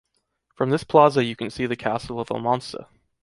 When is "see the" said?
1.51-1.75